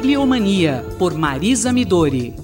[0.00, 2.34] Bibliomania, por Marisa Midori.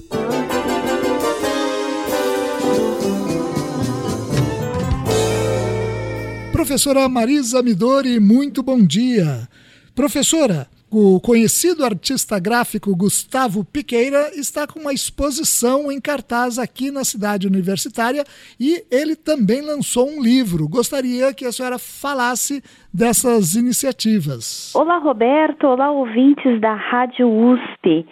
[6.51, 9.49] Professora Marisa Midori, muito bom dia.
[9.95, 17.03] Professora, o conhecido artista gráfico Gustavo Piqueira está com uma exposição em cartaz aqui na
[17.03, 18.23] cidade universitária
[18.59, 20.67] e ele também lançou um livro.
[20.69, 22.63] Gostaria que a senhora falasse
[22.93, 24.73] dessas iniciativas.
[24.75, 25.67] Olá, Roberto.
[25.67, 28.05] Olá, ouvintes da Rádio USP.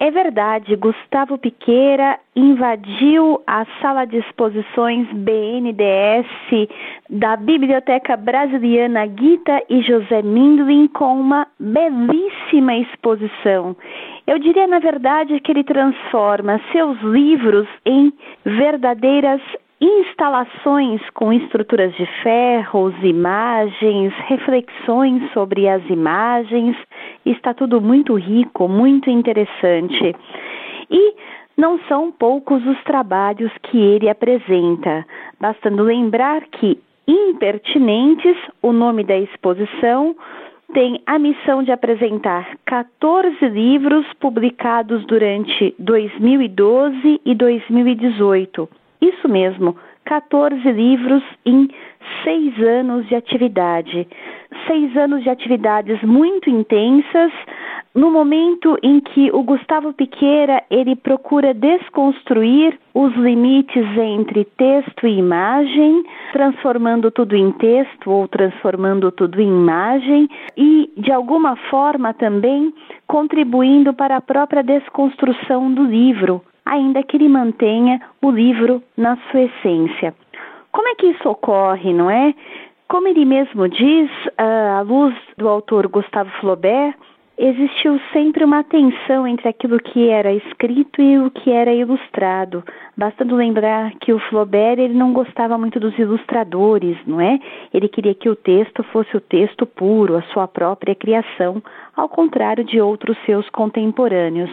[0.00, 6.28] É verdade, Gustavo Piqueira invadiu a sala de exposições BNDS
[7.10, 13.76] da Biblioteca Brasiliana Guita e José Mindlin com uma belíssima exposição.
[14.24, 18.12] Eu diria, na verdade, que ele transforma seus livros em
[18.44, 19.40] verdadeiras
[19.80, 26.76] instalações com estruturas de ferros, imagens, reflexões sobre as imagens.
[27.24, 30.14] Está tudo muito rico, muito interessante.
[30.90, 31.14] E
[31.56, 35.06] não são poucos os trabalhos que ele apresenta,
[35.40, 40.14] bastando lembrar que Impertinentes, o nome da exposição,
[40.74, 48.68] tem a missão de apresentar 14 livros publicados durante 2012 e 2018
[49.00, 49.76] isso mesmo,
[50.08, 51.68] 14 livros em
[52.24, 54.08] seis anos de atividade.
[54.66, 57.30] Seis anos de atividades muito intensas,
[57.94, 65.18] no momento em que o Gustavo Piqueira ele procura desconstruir os limites entre texto e
[65.18, 70.26] imagem, transformando tudo em texto ou transformando tudo em imagem
[70.56, 72.72] e de alguma forma também
[73.06, 79.42] contribuindo para a própria desconstrução do livro, ainda que ele mantenha o livro na sua
[79.42, 80.14] essência.
[80.70, 82.34] Como é que isso ocorre, não é?
[82.86, 86.94] Como ele mesmo diz, à luz do autor Gustavo Flaubert,
[87.38, 92.64] existiu sempre uma tensão entre aquilo que era escrito e o que era ilustrado.
[92.96, 97.38] Bastando lembrar que o Flaubert ele não gostava muito dos ilustradores, não é?
[97.72, 101.62] Ele queria que o texto fosse o texto puro, a sua própria criação,
[101.96, 104.50] ao contrário de outros seus contemporâneos.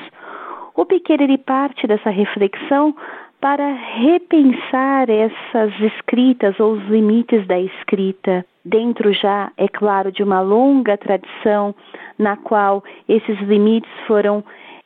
[0.76, 2.94] O ele parte dessa reflexão
[3.40, 10.42] para repensar essas escritas ou os limites da escrita, dentro já, é claro, de uma
[10.42, 11.74] longa tradição
[12.18, 14.44] na qual esses limites foram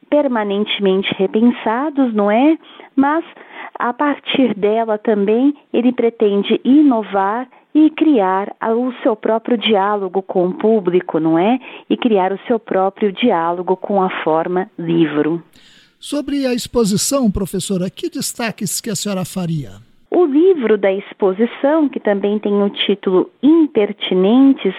[0.09, 2.57] permanentemente repensados, não é?
[2.95, 3.25] Mas
[3.79, 10.53] a partir dela também ele pretende inovar e criar o seu próprio diálogo com o
[10.53, 11.59] público, não é?
[11.89, 15.41] E criar o seu próprio diálogo com a forma livro.
[16.02, 19.72] Sobre a exposição, professora, que destaques que a senhora faria?
[20.10, 24.74] O livro da exposição, que também tem o título Impertinentes,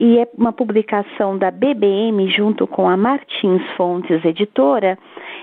[0.00, 4.98] e é uma publicação da BBM junto com a Martins Fontes Editora,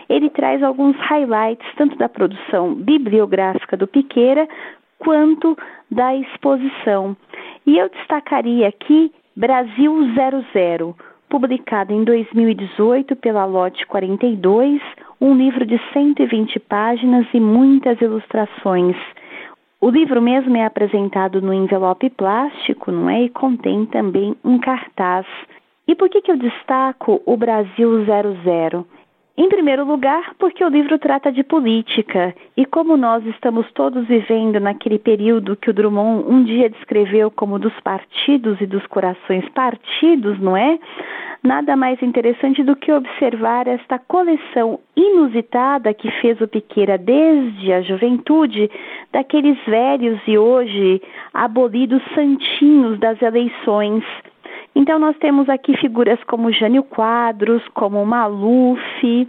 [0.09, 4.49] ele traz alguns highlights tanto da produção bibliográfica do Piqueira
[4.97, 5.55] quanto
[5.91, 7.15] da exposição.
[7.67, 10.97] E eu destacaria aqui Brasil 00,
[11.29, 14.81] publicado em 2018 pela Lote 42,
[15.21, 18.95] um livro de 120 páginas e muitas ilustrações.
[19.81, 23.23] O livro mesmo é apresentado no envelope plástico, não é?
[23.23, 25.25] E contém também um cartaz.
[25.87, 28.85] E por que, que eu destaco o Brasil 00?
[29.37, 34.59] Em primeiro lugar, porque o livro trata de política, e como nós estamos todos vivendo
[34.59, 40.37] naquele período que o Drummond um dia descreveu como dos partidos e dos corações partidos,
[40.41, 40.77] não é?
[41.41, 47.81] Nada mais interessante do que observar esta coleção inusitada que fez o Piqueira desde a
[47.81, 48.69] juventude,
[49.11, 51.01] daqueles velhos e hoje
[51.33, 54.03] abolidos santinhos das eleições.
[54.75, 59.27] Então nós temos aqui figuras como Jânio Quadros, como Maluf,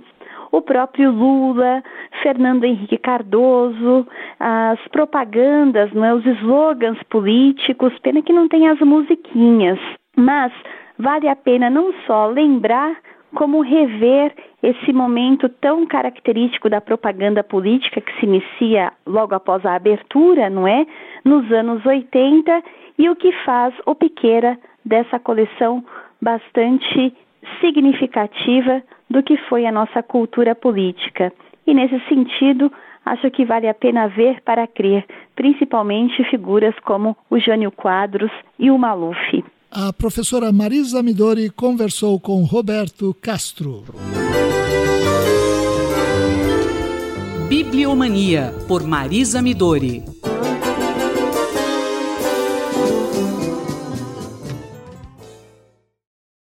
[0.51, 1.83] o próprio Lula,
[2.23, 4.05] Fernando Henrique Cardoso,
[4.39, 9.79] as propagandas, não é, os slogans políticos, pena que não tem as musiquinhas,
[10.17, 10.53] mas
[11.01, 12.97] vale a pena não só lembrar
[13.35, 19.75] como rever esse momento tão característico da propaganda política que se inicia logo após a
[19.75, 20.87] abertura, não é?
[21.25, 22.63] Nos anos 80
[22.99, 25.85] e o que faz o Piqueira dessa coleção
[26.21, 27.15] bastante
[27.61, 31.33] significativa do que foi a nossa cultura política.
[31.67, 32.71] E nesse sentido,
[33.07, 38.71] acho que vale a pena ver para crer, principalmente figuras como o Jânio Quadros e
[38.71, 39.43] o Maluf.
[39.73, 43.85] A professora Marisa Midori conversou com Roberto Castro.
[47.49, 50.03] Bibliomania, por Marisa Midori.